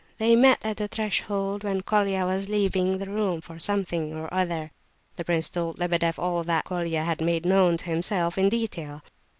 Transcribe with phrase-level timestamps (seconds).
[0.17, 4.71] They met at the threshold, when Colia was leaving the room for something or other."
[5.15, 9.03] The prince told Lebedeff all that Colia had made known to himself, in detail.